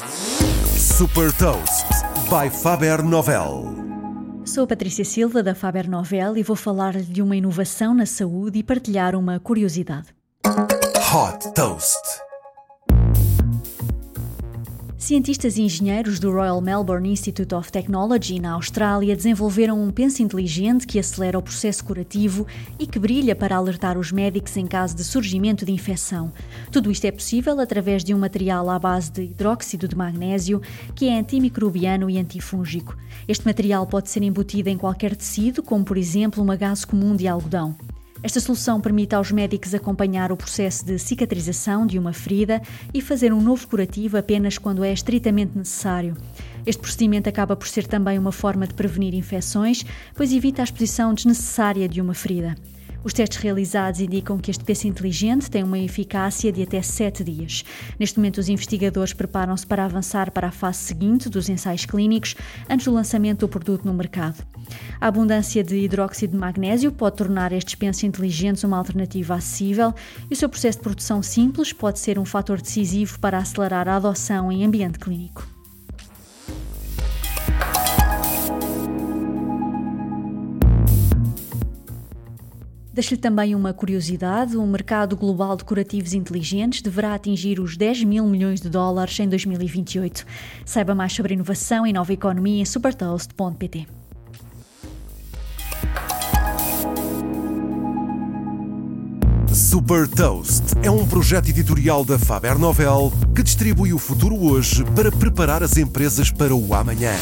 Super 0.00 1.30
Toast 1.36 1.86
by 2.30 2.48
Faber 2.48 3.02
Novel. 3.02 3.66
Sou 4.46 4.64
a 4.64 4.66
Patrícia 4.66 5.04
Silva 5.04 5.42
da 5.42 5.54
Faber 5.54 5.90
Novel 5.90 6.38
e 6.38 6.42
vou 6.42 6.56
falar 6.56 6.94
de 6.94 7.20
uma 7.20 7.36
inovação 7.36 7.94
na 7.94 8.06
saúde 8.06 8.60
e 8.60 8.62
partilhar 8.62 9.14
uma 9.14 9.38
curiosidade. 9.38 10.08
Hot 10.46 11.52
Toast. 11.54 12.29
Cientistas 15.10 15.56
e 15.56 15.62
engenheiros 15.62 16.20
do 16.20 16.30
Royal 16.30 16.60
Melbourne 16.60 17.10
Institute 17.10 17.52
of 17.52 17.72
Technology, 17.72 18.38
na 18.38 18.52
Austrália, 18.52 19.16
desenvolveram 19.16 19.82
um 19.82 19.90
penso 19.90 20.22
inteligente 20.22 20.86
que 20.86 21.00
acelera 21.00 21.36
o 21.36 21.42
processo 21.42 21.84
curativo 21.84 22.46
e 22.78 22.86
que 22.86 22.96
brilha 22.96 23.34
para 23.34 23.56
alertar 23.56 23.98
os 23.98 24.12
médicos 24.12 24.56
em 24.56 24.68
caso 24.68 24.94
de 24.94 25.02
surgimento 25.02 25.66
de 25.66 25.72
infecção. 25.72 26.32
Tudo 26.70 26.92
isto 26.92 27.06
é 27.06 27.10
possível 27.10 27.58
através 27.58 28.04
de 28.04 28.14
um 28.14 28.18
material 28.20 28.70
à 28.70 28.78
base 28.78 29.10
de 29.10 29.22
hidróxido 29.22 29.88
de 29.88 29.96
magnésio, 29.96 30.62
que 30.94 31.08
é 31.08 31.18
antimicrobiano 31.18 32.08
e 32.08 32.16
antifúngico. 32.16 32.96
Este 33.26 33.44
material 33.44 33.88
pode 33.88 34.08
ser 34.10 34.22
embutido 34.22 34.68
em 34.68 34.78
qualquer 34.78 35.16
tecido, 35.16 35.60
como 35.60 35.84
por 35.84 35.96
exemplo 35.96 36.40
uma 36.40 36.54
gase 36.54 36.86
comum 36.86 37.16
de 37.16 37.26
algodão. 37.26 37.74
Esta 38.22 38.38
solução 38.38 38.80
permite 38.82 39.14
aos 39.14 39.32
médicos 39.32 39.74
acompanhar 39.74 40.30
o 40.30 40.36
processo 40.36 40.84
de 40.84 40.98
cicatrização 40.98 41.86
de 41.86 41.98
uma 41.98 42.12
ferida 42.12 42.60
e 42.92 43.00
fazer 43.00 43.32
um 43.32 43.40
novo 43.40 43.66
curativo 43.66 44.18
apenas 44.18 44.58
quando 44.58 44.84
é 44.84 44.92
estritamente 44.92 45.56
necessário. 45.56 46.14
Este 46.66 46.82
procedimento 46.82 47.30
acaba 47.30 47.56
por 47.56 47.66
ser 47.66 47.86
também 47.86 48.18
uma 48.18 48.30
forma 48.30 48.66
de 48.66 48.74
prevenir 48.74 49.14
infecções, 49.14 49.86
pois 50.14 50.32
evita 50.32 50.60
a 50.60 50.64
exposição 50.64 51.14
desnecessária 51.14 51.88
de 51.88 52.00
uma 52.00 52.12
ferida. 52.12 52.54
Os 53.02 53.14
testes 53.14 53.38
realizados 53.38 54.00
indicam 54.00 54.36
que 54.36 54.50
este 54.50 54.62
PC 54.62 54.88
inteligente 54.88 55.50
tem 55.50 55.62
uma 55.62 55.78
eficácia 55.78 56.52
de 56.52 56.62
até 56.62 56.82
7 56.82 57.24
dias. 57.24 57.64
Neste 57.98 58.18
momento, 58.18 58.38
os 58.38 58.48
investigadores 58.48 59.14
preparam-se 59.14 59.66
para 59.66 59.86
avançar 59.86 60.30
para 60.30 60.48
a 60.48 60.52
fase 60.52 60.78
seguinte 60.78 61.28
dos 61.28 61.48
ensaios 61.48 61.86
clínicos 61.86 62.34
antes 62.68 62.84
do 62.84 62.92
lançamento 62.92 63.40
do 63.40 63.48
produto 63.48 63.86
no 63.86 63.94
mercado. 63.94 64.44
A 65.00 65.06
abundância 65.06 65.64
de 65.64 65.76
hidróxido 65.76 66.34
de 66.34 66.38
magnésio 66.38 66.92
pode 66.92 67.16
tornar 67.16 67.52
estes 67.52 67.74
pensos 67.74 68.04
inteligentes 68.04 68.64
uma 68.64 68.76
alternativa 68.76 69.34
acessível 69.34 69.94
e 70.30 70.34
o 70.34 70.36
seu 70.36 70.48
processo 70.48 70.78
de 70.78 70.84
produção 70.84 71.22
simples 71.22 71.72
pode 71.72 71.98
ser 71.98 72.18
um 72.18 72.24
fator 72.24 72.60
decisivo 72.60 73.18
para 73.18 73.38
acelerar 73.38 73.88
a 73.88 73.96
adoção 73.96 74.52
em 74.52 74.64
ambiente 74.64 74.98
clínico. 74.98 75.59
Deixo-lhe 83.00 83.18
também 83.18 83.54
uma 83.54 83.72
curiosidade: 83.72 84.58
o 84.58 84.66
mercado 84.66 85.16
global 85.16 85.56
de 85.56 85.64
curativos 85.64 86.12
inteligentes 86.12 86.82
deverá 86.82 87.14
atingir 87.14 87.58
os 87.58 87.74
10 87.74 88.04
mil 88.04 88.26
milhões 88.26 88.60
de 88.60 88.68
dólares 88.68 89.18
em 89.18 89.26
2028. 89.26 90.26
Saiba 90.66 90.94
mais 90.94 91.10
sobre 91.10 91.32
inovação 91.32 91.86
e 91.86 91.94
nova 91.94 92.12
economia 92.12 92.60
em 92.60 92.64
supertoast.pt. 92.66 93.86
Super 99.50 100.06
Toast 100.06 100.64
é 100.82 100.90
um 100.90 101.06
projeto 101.06 101.48
editorial 101.48 102.04
da 102.04 102.18
Faber 102.18 102.58
Novel 102.58 103.10
que 103.34 103.42
distribui 103.42 103.94
o 103.94 103.98
futuro 103.98 104.36
hoje 104.36 104.84
para 104.94 105.10
preparar 105.10 105.62
as 105.62 105.78
empresas 105.78 106.30
para 106.30 106.54
o 106.54 106.74
amanhã. 106.74 107.14